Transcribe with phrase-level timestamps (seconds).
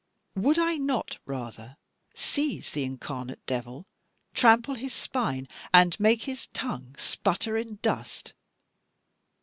[0.35, 1.77] Would I not rather
[2.15, 3.85] seize the incarnate devil,
[4.33, 8.33] trample his spine, and make his tongue sputter in dust?